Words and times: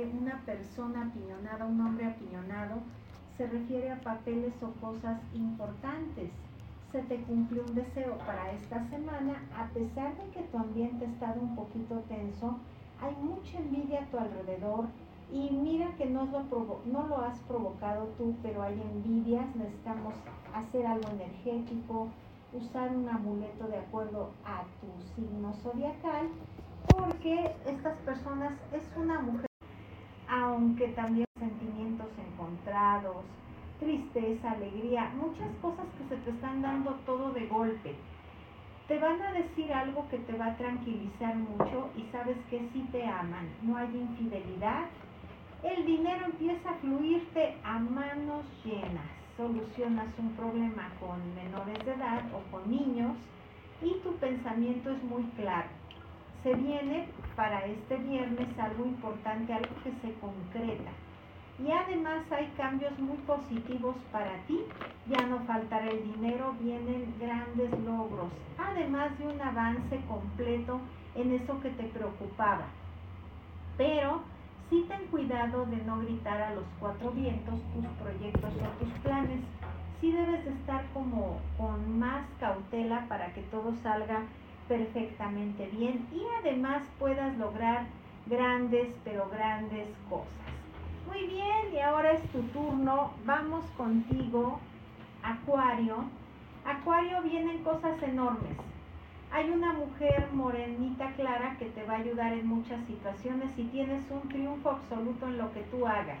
una 0.00 0.40
persona 0.46 1.02
apiñonada, 1.02 1.66
un 1.66 1.78
hombre 1.78 2.06
apiñonado, 2.06 2.76
se 3.36 3.46
refiere 3.46 3.90
a 3.90 4.00
papeles 4.00 4.54
o 4.62 4.70
cosas 4.80 5.20
importantes. 5.34 6.30
Se 6.92 7.02
te 7.02 7.20
cumple 7.24 7.60
un 7.60 7.74
deseo 7.74 8.16
para 8.18 8.52
esta 8.52 8.88
semana, 8.88 9.42
a 9.54 9.68
pesar 9.74 10.16
de 10.16 10.30
que 10.30 10.48
tu 10.48 10.56
ambiente 10.56 11.04
ha 11.04 11.10
estado 11.10 11.42
un 11.42 11.54
poquito 11.54 12.02
tenso, 12.08 12.58
hay 13.02 13.14
mucha 13.16 13.58
envidia 13.58 14.00
a 14.00 14.06
tu 14.06 14.16
alrededor 14.16 14.86
y 15.30 15.50
mira 15.50 15.94
que 15.98 16.06
no 16.06 16.24
lo, 16.24 16.42
no 16.86 17.06
lo 17.06 17.20
has 17.20 17.38
provocado 17.40 18.06
tú, 18.16 18.34
pero 18.42 18.62
hay 18.62 18.80
envidias, 18.80 19.54
necesitamos 19.56 20.14
hacer 20.54 20.86
algo 20.86 21.08
energético, 21.10 22.08
usar 22.54 22.96
un 22.96 23.10
amuleto 23.10 23.66
de 23.66 23.76
acuerdo 23.76 24.30
a 24.46 24.62
tu 24.80 25.14
signo 25.14 25.52
zodiacal, 25.52 26.28
porque 26.96 27.54
estas 27.66 27.98
personas 27.98 28.54
es 28.72 28.82
una 28.96 29.20
mujer 29.20 29.51
aunque 30.32 30.88
también 30.88 31.26
sentimientos 31.38 32.06
encontrados, 32.16 33.22
tristeza, 33.78 34.52
alegría, 34.52 35.12
muchas 35.14 35.50
cosas 35.60 35.84
que 35.98 36.08
se 36.08 36.22
te 36.22 36.30
están 36.30 36.62
dando 36.62 36.92
todo 37.04 37.32
de 37.32 37.46
golpe. 37.48 37.94
Te 38.88 38.98
van 38.98 39.20
a 39.20 39.32
decir 39.32 39.70
algo 39.70 40.08
que 40.08 40.18
te 40.18 40.32
va 40.32 40.46
a 40.46 40.56
tranquilizar 40.56 41.36
mucho 41.36 41.90
y 41.96 42.04
sabes 42.10 42.38
que 42.48 42.60
sí 42.72 42.88
te 42.92 43.04
aman, 43.06 43.46
no 43.62 43.76
hay 43.76 43.94
infidelidad. 43.94 44.86
El 45.62 45.84
dinero 45.84 46.24
empieza 46.24 46.70
a 46.70 46.74
fluirte 46.76 47.54
a 47.62 47.78
manos 47.78 48.46
llenas. 48.64 49.10
Solucionas 49.36 50.08
un 50.18 50.30
problema 50.30 50.88
con 50.98 51.34
menores 51.34 51.84
de 51.84 51.92
edad 51.92 52.22
o 52.34 52.50
con 52.50 52.70
niños 52.70 53.16
y 53.82 54.00
tu 54.02 54.14
pensamiento 54.16 54.90
es 54.92 55.02
muy 55.04 55.24
claro 55.36 55.81
se 56.42 56.54
viene 56.54 57.06
para 57.36 57.64
este 57.66 57.96
viernes 57.96 58.48
algo 58.58 58.84
importante, 58.84 59.52
algo 59.52 59.74
que 59.84 59.92
se 60.02 60.14
concreta. 60.18 60.90
Y 61.58 61.70
además 61.70 62.24
hay 62.32 62.52
cambios 62.56 62.98
muy 62.98 63.18
positivos 63.18 63.94
para 64.10 64.36
ti. 64.46 64.60
Ya 65.06 65.26
no 65.26 65.40
faltará 65.40 65.88
el 65.88 66.02
dinero, 66.14 66.54
vienen 66.60 67.14
grandes 67.20 67.70
logros. 67.84 68.32
Además 68.58 69.16
de 69.18 69.26
un 69.26 69.40
avance 69.40 70.00
completo 70.08 70.80
en 71.14 71.32
eso 71.32 71.60
que 71.60 71.70
te 71.70 71.84
preocupaba. 71.84 72.66
Pero 73.76 74.22
sí 74.70 74.84
ten 74.88 75.06
cuidado 75.08 75.66
de 75.66 75.76
no 75.78 76.00
gritar 76.00 76.40
a 76.40 76.54
los 76.54 76.64
cuatro 76.80 77.10
vientos 77.10 77.60
tus 77.74 77.86
proyectos 78.02 78.50
o 78.54 78.84
tus 78.84 78.92
planes. 79.00 79.40
Sí 80.00 80.10
debes 80.10 80.44
de 80.44 80.50
estar 80.50 80.84
como 80.92 81.38
con 81.56 81.98
más 81.98 82.24
cautela 82.40 83.06
para 83.08 83.32
que 83.34 83.42
todo 83.42 83.72
salga 83.82 84.22
perfectamente 84.68 85.68
bien 85.68 86.06
y 86.12 86.22
además 86.40 86.82
puedas 86.98 87.36
lograr 87.38 87.86
grandes, 88.26 88.94
pero 89.04 89.28
grandes 89.28 89.88
cosas. 90.08 90.28
Muy 91.06 91.26
bien, 91.26 91.74
y 91.74 91.78
ahora 91.78 92.12
es 92.12 92.22
tu 92.30 92.42
turno. 92.42 93.12
Vamos 93.24 93.64
contigo, 93.76 94.60
Acuario. 95.22 96.04
Acuario 96.64 97.22
vienen 97.22 97.62
cosas 97.64 98.00
enormes. 98.02 98.56
Hay 99.32 99.50
una 99.50 99.72
mujer 99.72 100.28
morenita 100.32 101.12
clara 101.12 101.56
que 101.58 101.66
te 101.66 101.84
va 101.84 101.94
a 101.94 101.98
ayudar 101.98 102.32
en 102.32 102.46
muchas 102.46 102.84
situaciones 102.86 103.50
y 103.56 103.64
tienes 103.64 104.02
un 104.10 104.28
triunfo 104.28 104.70
absoluto 104.70 105.26
en 105.26 105.38
lo 105.38 105.52
que 105.52 105.62
tú 105.62 105.86
hagas 105.86 106.18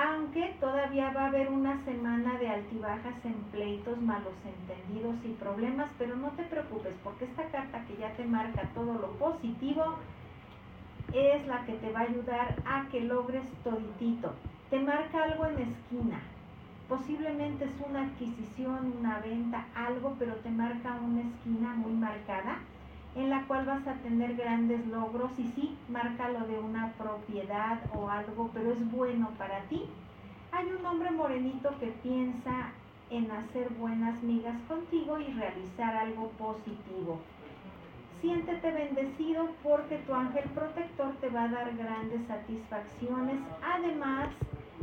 aunque 0.00 0.54
todavía 0.60 1.12
va 1.12 1.24
a 1.24 1.26
haber 1.26 1.48
una 1.48 1.84
semana 1.84 2.38
de 2.38 2.48
altibajas 2.48 3.14
en 3.24 3.34
pleitos, 3.50 4.00
malos 4.00 4.34
entendidos 4.44 5.16
y 5.24 5.32
problemas, 5.32 5.90
pero 5.98 6.14
no 6.14 6.28
te 6.30 6.44
preocupes 6.44 6.94
porque 7.02 7.24
esta 7.24 7.44
carta 7.46 7.84
que 7.86 7.96
ya 7.96 8.12
te 8.12 8.24
marca 8.24 8.70
todo 8.74 8.94
lo 8.94 9.10
positivo 9.18 9.96
es 11.12 11.44
la 11.48 11.64
que 11.66 11.72
te 11.72 11.90
va 11.90 12.00
a 12.00 12.04
ayudar 12.04 12.62
a 12.64 12.86
que 12.90 13.00
logres 13.00 13.42
toditito. 13.64 14.34
Te 14.70 14.78
marca 14.78 15.24
algo 15.24 15.46
en 15.46 15.72
esquina, 15.72 16.20
posiblemente 16.88 17.64
es 17.64 17.72
una 17.88 18.02
adquisición, 18.02 18.94
una 19.00 19.18
venta, 19.18 19.66
algo, 19.74 20.14
pero 20.18 20.34
te 20.36 20.50
marca 20.50 20.96
una 21.02 21.22
esquina 21.22 21.74
muy 21.74 21.92
marcada 21.92 22.58
en 23.18 23.30
la 23.30 23.42
cual 23.48 23.66
vas 23.66 23.84
a 23.88 23.94
tener 23.94 24.36
grandes 24.36 24.86
logros 24.86 25.32
y 25.38 25.48
sí, 25.56 25.76
marca 25.88 26.28
lo 26.28 26.46
de 26.46 26.60
una 26.60 26.92
propiedad 26.92 27.80
o 27.92 28.08
algo, 28.08 28.48
pero 28.54 28.72
es 28.72 28.92
bueno 28.92 29.30
para 29.36 29.60
ti. 29.62 29.86
Hay 30.52 30.66
un 30.66 30.86
hombre 30.86 31.10
morenito 31.10 31.76
que 31.80 31.88
piensa 32.00 32.70
en 33.10 33.28
hacer 33.30 33.70
buenas 33.70 34.22
migas 34.22 34.56
contigo 34.68 35.18
y 35.18 35.32
realizar 35.32 35.96
algo 35.96 36.28
positivo. 36.38 37.18
Siéntete 38.20 38.70
bendecido 38.70 39.48
porque 39.64 39.98
tu 39.98 40.14
ángel 40.14 40.48
protector 40.50 41.12
te 41.20 41.28
va 41.28 41.44
a 41.44 41.48
dar 41.48 41.76
grandes 41.76 42.24
satisfacciones. 42.28 43.40
Además, 43.62 44.28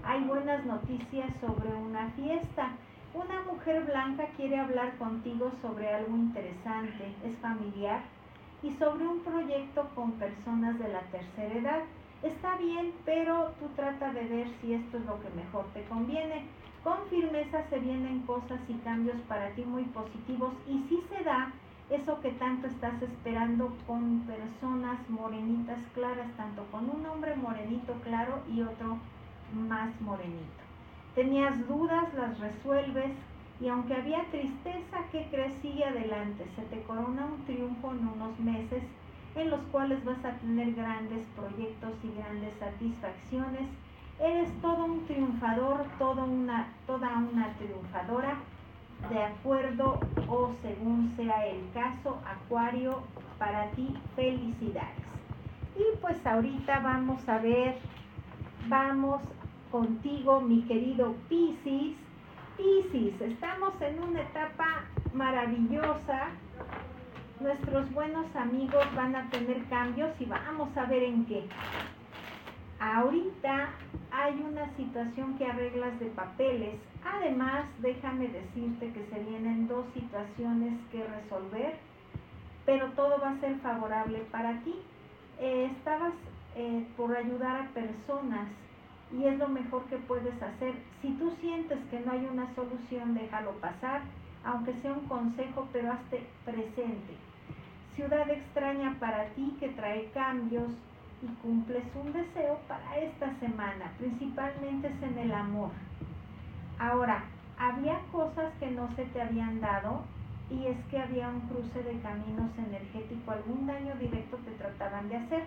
hay 0.04 0.24
buenas 0.26 0.66
noticias 0.66 1.32
sobre 1.40 1.74
una 1.74 2.10
fiesta. 2.12 2.72
Una 3.14 3.44
mujer 3.50 3.86
blanca 3.86 4.26
quiere 4.36 4.60
hablar 4.60 4.98
contigo 4.98 5.52
sobre 5.62 5.88
algo 5.94 6.18
interesante. 6.18 7.14
Es 7.24 7.38
familiar 7.38 8.02
y 8.66 8.74
sobre 8.78 9.08
un 9.08 9.20
proyecto 9.20 9.88
con 9.94 10.14
personas 10.14 10.80
de 10.80 10.88
la 10.88 11.02
tercera 11.12 11.54
edad. 11.54 11.84
Está 12.24 12.58
bien, 12.58 12.94
pero 13.06 13.54
tú 13.60 13.68
trata 13.76 14.12
de 14.12 14.26
ver 14.26 14.48
si 14.60 14.74
esto 14.74 14.98
es 14.98 15.06
lo 15.06 15.22
que 15.22 15.30
mejor 15.30 15.66
te 15.74 15.84
conviene. 15.84 16.46
Con 16.84 16.98
firmeza 17.10 17.64
se 17.70 17.78
vienen 17.78 18.22
cosas 18.22 18.60
y 18.68 18.74
cambios 18.80 19.18
para 19.28 19.52
ti 19.52 19.64
muy 19.64 19.84
positivos 19.84 20.54
y 20.68 20.84
si 20.90 21.00
se 21.10 21.24
da 21.24 21.52
eso 21.92 22.20
que 22.22 22.32
tanto 22.32 22.66
estás 22.66 23.00
esperando 23.04 23.76
con 23.86 24.22
personas 24.22 24.98
morenitas 25.10 25.80
claras, 25.94 26.32
tanto 26.36 26.66
con 26.72 26.90
un 26.90 27.06
hombre 27.06 27.36
morenito 27.36 27.94
claro 28.04 28.40
y 28.52 28.64
otro 28.64 28.98
más 29.54 29.90
morenito. 30.02 30.64
Tenías 31.14 31.68
dudas, 31.68 32.12
las 32.16 32.40
resuelves, 32.40 33.12
y 33.60 33.70
aunque 33.70 33.96
había 33.96 34.24
tristeza, 34.32 34.98
que 35.12 35.28
crecía 35.32 35.90
adelante? 35.90 36.46
Se 36.56 36.62
te 36.64 36.82
corona 36.84 37.26
un 37.26 37.46
triunfo 37.46 37.92
en 37.92 38.08
unos 38.08 38.38
meses 38.40 38.84
en 39.36 39.50
los 39.50 39.62
cuales 39.72 40.04
vas 40.04 40.24
a 40.26 40.32
tener 40.40 40.74
grandes 40.74 41.26
proyectos 41.36 41.94
y 42.04 42.18
grandes 42.18 42.54
satisfacciones. 42.60 43.70
Eres 44.20 44.50
todo 44.62 44.86
un 44.86 45.06
triunfador, 45.06 45.86
toda 46.00 46.24
una, 46.24 46.74
toda 46.88 47.18
una 47.18 47.54
triunfadora, 47.54 48.38
de 49.10 49.22
acuerdo 49.22 50.00
o 50.30 50.52
según 50.62 51.14
sea 51.16 51.46
el 51.48 51.70
caso, 51.74 52.22
Acuario, 52.26 53.04
para 53.38 53.70
ti 53.72 53.94
felicidades. 54.16 55.04
Y 55.76 55.98
pues 56.02 56.26
ahorita 56.26 56.80
vamos 56.80 57.28
a 57.28 57.38
ver, 57.40 57.78
vamos 58.68 59.22
contigo, 59.70 60.40
mi 60.40 60.62
querido 60.64 61.14
Piscis 61.28 62.05
Piscis, 62.58 63.20
estamos 63.20 63.74
en 63.82 64.02
una 64.02 64.22
etapa 64.22 64.86
maravillosa. 65.14 66.30
Nuestros 67.42 67.92
buenos 67.92 68.34
amigos 68.34 68.86
van 68.96 69.14
a 69.14 69.30
tener 69.30 69.62
cambios 69.66 70.10
y 70.20 70.26
vamos 70.26 70.76
a 70.78 70.86
ver 70.86 71.04
en 71.04 71.26
qué. 71.26 71.44
Ahorita 72.80 73.72
hay 74.12 74.42
una 74.42 74.74
situación 74.78 75.38
que 75.38 75.46
arreglas 75.46 76.00
de 76.00 76.06
papeles. 76.08 76.76
Además, 77.04 77.66
déjame 77.80 78.30
decirte 78.30 78.92
que 78.94 79.06
se 79.14 79.20
vienen 79.24 79.68
dos 79.68 79.86
situaciones 79.94 80.80
que 80.92 81.06
resolver, 81.06 81.76
pero 82.66 82.90
todo 82.92 83.20
va 83.22 83.32
a 83.32 83.40
ser 83.42 83.60
favorable 83.60 84.20
para 84.32 84.62
ti. 84.62 84.76
Eh, 85.40 85.72
estabas 85.78 86.14
eh, 86.56 86.88
por 86.96 87.16
ayudar 87.18 87.64
a 87.64 87.70
personas 87.74 88.48
y 89.12 89.26
es 89.26 89.38
lo 89.38 89.48
mejor 89.48 89.84
que 89.86 89.98
puedes 89.98 90.42
hacer. 90.42 90.76
Si 91.02 91.10
tú 91.14 91.32
sientes 91.42 91.78
que 91.90 92.00
no 92.00 92.12
hay 92.12 92.26
una 92.26 92.54
solución, 92.56 93.14
déjalo 93.14 93.52
pasar, 93.54 94.02
aunque 94.44 94.74
sea 94.82 94.94
un 94.94 95.08
consejo, 95.08 95.68
pero 95.72 95.92
hazte 95.92 96.28
presente. 96.44 97.16
Ciudad 97.96 98.30
extraña 98.30 98.98
para 99.00 99.26
ti 99.30 99.56
que 99.60 99.70
trae 99.70 100.10
cambios 100.14 100.70
y 101.22 101.28
cumples 101.42 101.84
un 101.96 102.12
deseo 102.12 102.60
para 102.68 102.98
esta 102.98 103.34
semana, 103.40 103.92
principalmente 103.98 104.88
es 104.88 105.02
en 105.02 105.18
el 105.18 105.34
amor. 105.34 105.72
Ahora, 106.78 107.24
había 107.58 108.00
cosas 108.12 108.54
que 108.60 108.70
no 108.70 108.94
se 108.96 109.06
te 109.06 109.22
habían 109.22 109.62
dado 109.62 110.04
y 110.50 110.68
es 110.68 110.78
que 110.92 111.00
había 111.00 111.30
un 111.30 111.40
cruce 111.42 111.82
de 111.84 112.00
caminos 112.02 112.52
energético, 112.58 113.32
algún 113.32 113.66
daño 113.66 113.96
directo 113.96 114.38
te 114.38 114.52
trataban 114.52 115.10
de 115.10 115.16
hacer 115.16 115.44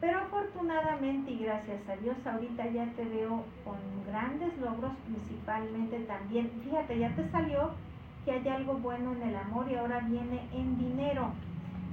pero 0.00 0.18
afortunadamente 0.20 1.32
y 1.32 1.38
gracias 1.38 1.80
a 1.88 1.96
Dios 1.96 2.16
ahorita 2.24 2.66
ya 2.70 2.86
te 2.92 3.04
veo 3.04 3.44
con 3.64 3.76
grandes 4.06 4.56
logros 4.58 4.92
principalmente 5.06 5.98
también. 6.00 6.50
Fíjate, 6.62 6.98
ya 6.98 7.14
te 7.14 7.28
salió 7.30 7.70
que 8.24 8.32
hay 8.32 8.48
algo 8.48 8.74
bueno 8.74 9.12
en 9.14 9.22
el 9.22 9.36
amor 9.36 9.70
y 9.70 9.74
ahora 9.74 10.00
viene 10.00 10.40
en 10.52 10.78
dinero. 10.78 11.32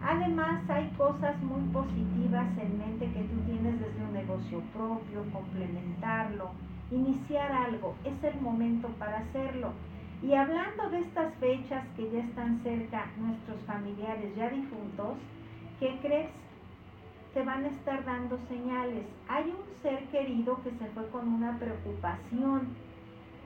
Además 0.03 0.69
hay 0.69 0.87
cosas 0.97 1.41
muy 1.41 1.61
positivas 1.73 2.45
en 2.59 2.77
mente 2.77 3.11
que 3.11 3.23
tú 3.23 3.39
tienes 3.45 3.79
desde 3.79 4.03
un 4.03 4.13
negocio 4.13 4.59
propio, 4.73 5.23
complementarlo, 5.33 6.51
iniciar 6.91 7.51
algo. 7.51 7.95
Es 8.03 8.23
el 8.23 8.39
momento 8.39 8.89
para 8.99 9.19
hacerlo. 9.19 9.71
Y 10.21 10.33
hablando 10.33 10.89
de 10.89 10.99
estas 10.99 11.33
fechas 11.35 11.83
que 11.95 12.11
ya 12.11 12.19
están 12.19 12.61
cerca 12.61 13.05
nuestros 13.17 13.59
familiares 13.65 14.35
ya 14.35 14.49
difuntos, 14.49 15.17
¿qué 15.79 15.97
crees? 16.01 16.29
Te 17.35 17.43
van 17.43 17.65
a 17.65 17.67
estar 17.67 18.05
dando 18.05 18.39
señales. 18.47 19.05
Hay 19.27 19.43
un 19.43 19.81
ser 19.81 20.05
querido 20.05 20.63
que 20.63 20.71
se 20.71 20.85
fue 20.91 21.05
con 21.09 21.27
una 21.27 21.59
preocupación. 21.59 22.69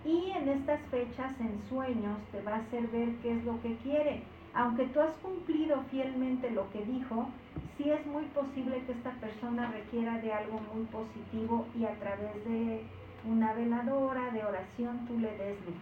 Y 0.06 0.30
en 0.30 0.47
estas 0.47 0.80
fechas, 0.91 1.33
en 1.39 1.59
sueños, 1.68 2.19
te 2.31 2.39
va 2.44 2.53
a 2.53 2.59
hacer 2.59 2.88
ver 2.89 3.15
qué 3.24 3.31
es 3.31 3.44
lo 3.44 3.59
que 3.62 3.75
quiere. 3.77 4.21
Aunque 4.53 4.86
tú 4.89 5.01
has 5.01 5.13
cumplido 5.24 5.81
fielmente 5.89 6.51
lo 6.51 6.69
que 6.69 6.86
dijo, 6.86 7.30
sí 7.77 7.89
es 7.89 8.06
muy 8.06 8.25
posible 8.25 8.83
que 8.86 8.91
esta 8.91 9.12
persona 9.13 9.71
requiera 9.71 10.19
de 10.21 10.33
algo 10.33 10.62
muy 10.71 10.85
positivo 10.85 11.65
y 11.75 11.85
a 11.85 11.95
través 11.95 12.45
de 12.45 12.83
una 13.25 13.53
veladora, 13.53 14.30
de 14.30 14.44
oración, 14.45 15.07
tú 15.07 15.18
le 15.18 15.31
des 15.35 15.65
luz. 15.65 15.81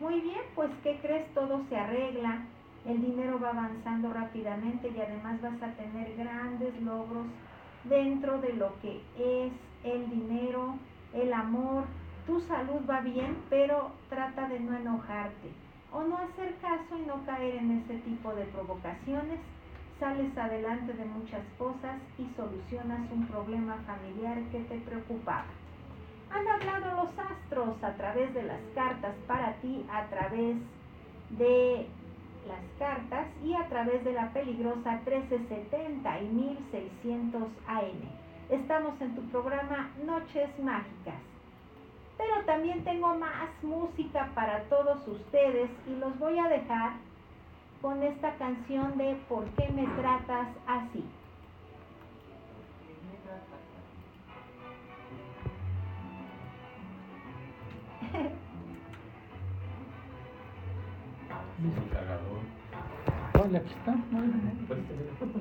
Muy 0.00 0.20
bien, 0.22 0.40
pues 0.54 0.70
¿qué 0.82 0.98
crees? 1.02 1.32
Todo 1.34 1.62
se 1.68 1.76
arregla, 1.76 2.46
el 2.86 3.00
dinero 3.00 3.40
va 3.40 3.50
avanzando 3.50 4.12
rápidamente 4.12 4.88
y 4.88 5.00
además 5.00 5.40
vas 5.42 5.60
a 5.62 5.72
tener 5.72 6.16
grandes 6.16 6.80
logros 6.82 7.26
dentro 7.84 8.40
de 8.40 8.52
lo 8.52 8.78
que 8.80 9.00
es 9.18 9.52
el 9.84 10.08
dinero, 10.10 10.76
el 11.12 11.32
amor. 11.32 11.84
Tu 12.26 12.40
salud 12.40 12.80
va 12.88 13.00
bien, 13.00 13.36
pero 13.50 13.90
trata 14.08 14.48
de 14.48 14.60
no 14.60 14.76
enojarte 14.76 15.50
o 15.92 16.02
no 16.02 16.16
hacer 16.18 16.54
caso 16.56 16.98
y 16.98 17.06
no 17.06 17.24
caer 17.24 17.56
en 17.56 17.82
ese 17.82 17.98
tipo 17.98 18.34
de 18.34 18.44
provocaciones. 18.46 19.40
Sales 19.98 20.36
adelante 20.36 20.92
de 20.92 21.04
muchas 21.06 21.42
cosas 21.56 21.96
y 22.18 22.28
solucionas 22.36 23.10
un 23.10 23.26
problema 23.26 23.76
familiar 23.86 24.38
que 24.50 24.60
te 24.60 24.78
preocupaba. 24.80 25.46
Han 26.30 26.46
hablado 26.46 27.02
los 27.02 27.18
astros 27.18 27.82
a 27.82 27.94
través 27.94 28.34
de 28.34 28.42
las 28.42 28.60
cartas 28.74 29.14
para 29.26 29.54
ti, 29.54 29.86
a 29.90 30.04
través 30.06 30.56
de 31.30 31.88
las 32.46 32.60
cartas 32.78 33.26
y 33.44 33.54
a 33.54 33.68
través 33.68 34.04
de 34.04 34.12
la 34.12 34.32
peligrosa 34.32 35.00
1370 35.04 36.20
y 36.20 36.28
1600 36.28 37.42
AM. 37.66 38.26
Estamos 38.50 39.00
en 39.00 39.14
tu 39.14 39.22
programa 39.30 39.90
Noches 40.04 40.50
Mágicas. 40.60 41.20
Pero 42.16 42.44
también 42.46 42.84
tengo 42.84 43.14
más 43.16 43.50
música 43.62 44.30
para 44.34 44.62
todos 44.64 45.06
ustedes 45.06 45.70
y 45.86 45.96
los 45.96 46.18
voy 46.18 46.38
a 46.38 46.48
dejar 46.48 46.92
con 47.82 48.02
esta 48.02 48.34
canción 48.36 48.96
de 48.96 49.16
¿Por 49.28 49.44
qué 49.50 49.68
me 49.72 49.86
tratas 50.00 50.48
así? 50.66 51.04
El 63.46 63.62
cagador. 63.62 65.36